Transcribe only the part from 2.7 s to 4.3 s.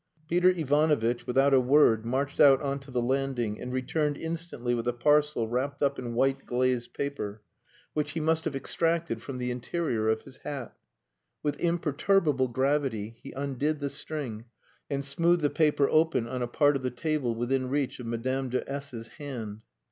to the landing, and returned